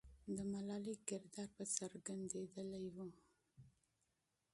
د 0.35 0.37
ملالۍ 0.51 0.95
کردار 1.09 1.49
به 1.55 1.63
څرګندېدلی 1.77 2.85
وو. 2.95 3.07